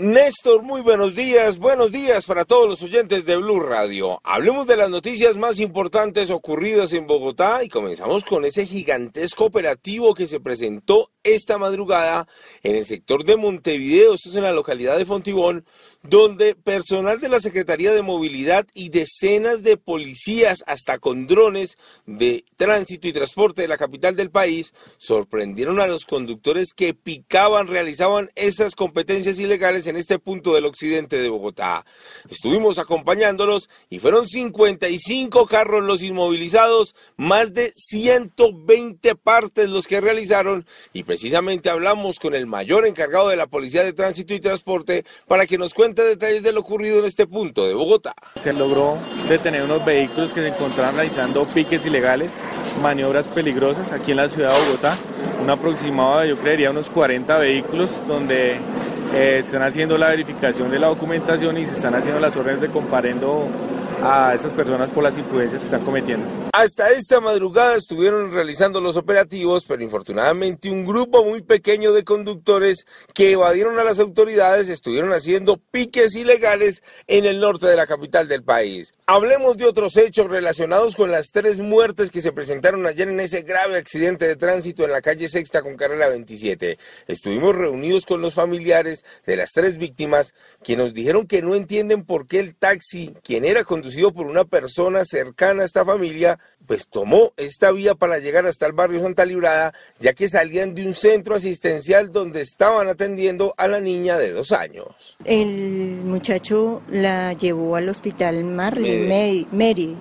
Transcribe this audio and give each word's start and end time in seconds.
Néstor, 0.00 0.62
muy 0.62 0.80
buenos 0.80 1.14
días. 1.14 1.58
Buenos 1.58 1.92
días 1.92 2.24
para 2.24 2.46
todos 2.46 2.66
los 2.66 2.80
oyentes 2.80 3.26
de 3.26 3.36
Blue 3.36 3.60
Radio. 3.60 4.18
Hablemos 4.24 4.66
de 4.66 4.78
las 4.78 4.88
noticias 4.88 5.36
más 5.36 5.60
importantes 5.60 6.30
ocurridas 6.30 6.94
en 6.94 7.06
Bogotá 7.06 7.62
y 7.62 7.68
comenzamos 7.68 8.24
con 8.24 8.46
ese 8.46 8.64
gigantesco 8.64 9.44
operativo 9.44 10.14
que 10.14 10.26
se 10.26 10.40
presentó 10.40 11.10
esta 11.22 11.58
madrugada 11.58 12.26
en 12.62 12.76
el 12.76 12.86
sector 12.86 13.24
de 13.24 13.36
Montevideo, 13.36 14.14
esto 14.14 14.30
es 14.30 14.36
en 14.36 14.42
la 14.42 14.52
localidad 14.52 14.96
de 14.96 15.04
Fontibón, 15.04 15.64
donde 16.02 16.54
personal 16.54 17.20
de 17.20 17.28
la 17.28 17.40
Secretaría 17.40 17.92
de 17.92 18.00
Movilidad 18.00 18.66
y 18.72 18.88
decenas 18.88 19.62
de 19.62 19.76
policías, 19.76 20.64
hasta 20.66 20.98
con 20.98 21.26
drones 21.26 21.76
de 22.06 22.44
tránsito 22.56 23.06
y 23.06 23.12
transporte 23.12 23.62
de 23.62 23.68
la 23.68 23.76
capital 23.76 24.16
del 24.16 24.30
país, 24.30 24.72
sorprendieron 24.96 25.78
a 25.78 25.86
los 25.86 26.06
conductores 26.06 26.72
que 26.72 26.94
picaban, 26.94 27.68
realizaban 27.68 28.30
esas 28.34 28.74
competencias 28.74 29.38
ilegales 29.38 29.86
en 29.86 29.96
este 29.96 30.18
punto 30.18 30.54
del 30.54 30.64
occidente 30.64 31.18
de 31.18 31.28
Bogotá. 31.28 31.84
Estuvimos 32.30 32.78
acompañándolos 32.78 33.68
y 33.90 33.98
fueron 33.98 34.26
55 34.26 35.46
carros 35.46 35.84
los 35.84 36.02
inmovilizados, 36.02 36.94
más 37.16 37.52
de 37.52 37.72
120 37.74 39.14
partes 39.16 39.68
los 39.68 39.86
que 39.86 40.00
realizaron 40.00 40.66
y 40.94 41.02
precisamente 41.10 41.68
hablamos 41.68 42.20
con 42.20 42.36
el 42.36 42.46
mayor 42.46 42.86
encargado 42.86 43.30
de 43.30 43.34
la 43.34 43.48
Policía 43.48 43.82
de 43.82 43.92
Tránsito 43.92 44.32
y 44.32 44.38
Transporte 44.38 45.04
para 45.26 45.44
que 45.44 45.58
nos 45.58 45.74
cuente 45.74 46.04
detalles 46.04 46.44
de 46.44 46.52
lo 46.52 46.60
ocurrido 46.60 47.00
en 47.00 47.04
este 47.04 47.26
punto 47.26 47.66
de 47.66 47.74
Bogotá. 47.74 48.14
Se 48.36 48.52
logró 48.52 48.96
detener 49.28 49.64
unos 49.64 49.84
vehículos 49.84 50.32
que 50.32 50.40
se 50.40 50.46
encontraban 50.50 50.94
realizando 50.94 51.46
piques 51.46 51.84
ilegales, 51.84 52.30
maniobras 52.80 53.26
peligrosas 53.26 53.90
aquí 53.90 54.12
en 54.12 54.18
la 54.18 54.28
ciudad 54.28 54.56
de 54.56 54.64
Bogotá, 54.66 54.96
un 55.42 55.50
aproximado 55.50 56.20
de 56.20 56.28
yo 56.28 56.38
creería 56.38 56.70
unos 56.70 56.88
40 56.88 57.38
vehículos 57.38 57.90
donde 58.06 58.60
eh, 59.12 59.38
están 59.40 59.62
haciendo 59.62 59.98
la 59.98 60.10
verificación 60.10 60.70
de 60.70 60.78
la 60.78 60.86
documentación 60.86 61.58
y 61.58 61.66
se 61.66 61.74
están 61.74 61.96
haciendo 61.96 62.20
las 62.20 62.36
órdenes 62.36 62.60
de 62.60 62.68
comparendo 62.68 63.48
a 64.02 64.34
esas 64.34 64.54
personas 64.54 64.90
por 64.90 65.02
las 65.04 65.18
imprudencias 65.18 65.60
que 65.60 65.66
están 65.66 65.84
cometiendo. 65.84 66.26
Hasta 66.52 66.90
esta 66.90 67.20
madrugada 67.20 67.76
estuvieron 67.76 68.32
realizando 68.32 68.80
los 68.80 68.96
operativos, 68.96 69.64
pero 69.66 69.82
infortunadamente 69.82 70.70
un 70.70 70.84
grupo 70.84 71.24
muy 71.24 71.42
pequeño 71.42 71.92
de 71.92 72.04
conductores 72.04 72.86
que 73.14 73.32
evadieron 73.32 73.78
a 73.78 73.84
las 73.84 73.98
autoridades 74.00 74.68
estuvieron 74.68 75.12
haciendo 75.12 75.58
piques 75.58 76.16
ilegales 76.16 76.82
en 77.06 77.24
el 77.24 77.40
norte 77.40 77.66
de 77.66 77.76
la 77.76 77.86
capital 77.86 78.26
del 78.28 78.42
país. 78.42 78.92
Hablemos 79.06 79.56
de 79.56 79.66
otros 79.66 79.96
hechos 79.96 80.28
relacionados 80.28 80.96
con 80.96 81.10
las 81.10 81.30
tres 81.30 81.60
muertes 81.60 82.10
que 82.10 82.20
se 82.20 82.32
presentaron 82.32 82.86
ayer 82.86 83.08
en 83.08 83.20
ese 83.20 83.42
grave 83.42 83.78
accidente 83.78 84.26
de 84.26 84.36
tránsito 84.36 84.84
en 84.84 84.92
la 84.92 85.02
calle 85.02 85.28
Sexta 85.28 85.62
con 85.62 85.76
carrera 85.76 86.08
27. 86.08 86.78
Estuvimos 87.06 87.54
reunidos 87.54 88.06
con 88.06 88.20
los 88.20 88.34
familiares 88.34 89.04
de 89.26 89.36
las 89.36 89.52
tres 89.52 89.78
víctimas, 89.78 90.34
que 90.62 90.76
nos 90.76 90.94
dijeron 90.94 91.26
que 91.26 91.42
no 91.42 91.54
entienden 91.54 92.04
por 92.04 92.26
qué 92.26 92.40
el 92.40 92.54
taxi, 92.54 93.14
quien 93.22 93.44
era 93.44 93.64
conducido 93.90 94.12
por 94.12 94.26
una 94.26 94.44
persona 94.44 95.04
cercana 95.04 95.62
a 95.62 95.64
esta 95.64 95.84
familia, 95.84 96.38
pues 96.66 96.86
tomó 96.88 97.32
esta 97.36 97.72
vía 97.72 97.96
para 97.96 98.18
llegar 98.18 98.46
hasta 98.46 98.66
el 98.66 98.72
barrio 98.72 99.00
Santa 99.00 99.24
Librada, 99.24 99.72
ya 99.98 100.12
que 100.12 100.28
salían 100.28 100.76
de 100.76 100.86
un 100.86 100.94
centro 100.94 101.34
asistencial 101.34 102.12
donde 102.12 102.40
estaban 102.40 102.86
atendiendo 102.86 103.52
a 103.56 103.66
la 103.66 103.80
niña 103.80 104.16
de 104.16 104.30
dos 104.30 104.52
años. 104.52 104.86
El 105.24 106.02
muchacho 106.04 106.82
la 106.88 107.32
llevó 107.32 107.74
al 107.74 107.88
hospital 107.88 108.44
Marley, 108.44 109.46
Mary, 109.50 109.96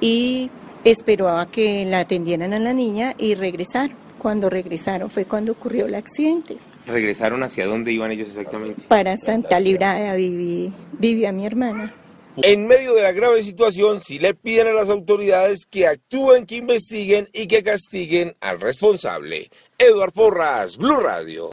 y 0.00 0.50
esperó 0.84 1.30
a 1.30 1.50
que 1.50 1.86
la 1.86 2.00
atendieran 2.00 2.52
a 2.52 2.58
la 2.58 2.74
niña 2.74 3.14
y 3.16 3.34
regresaron. 3.34 3.96
Cuando 4.18 4.50
regresaron 4.50 5.08
fue 5.08 5.24
cuando 5.24 5.52
ocurrió 5.52 5.86
el 5.86 5.94
accidente. 5.94 6.56
¿Regresaron 6.86 7.42
hacia 7.42 7.66
dónde 7.66 7.92
iban 7.92 8.10
ellos 8.10 8.28
exactamente? 8.28 8.82
Para 8.88 9.16
Santa 9.16 9.60
Librada 9.60 10.14
vivía 10.14 11.32
mi 11.32 11.46
hermana. 11.46 11.94
En 12.42 12.66
medio 12.66 12.94
de 12.94 13.02
la 13.02 13.12
grave 13.12 13.42
situación, 13.42 14.00
sí 14.00 14.18
le 14.18 14.34
piden 14.34 14.68
a 14.68 14.72
las 14.72 14.90
autoridades 14.90 15.64
que 15.64 15.86
actúen, 15.86 16.44
que 16.44 16.56
investiguen 16.56 17.28
y 17.32 17.46
que 17.46 17.62
castiguen 17.62 18.36
al 18.40 18.60
responsable. 18.60 19.50
Eduard 19.78 20.12
Porras, 20.12 20.76
Blue 20.76 21.00
Radio. 21.00 21.50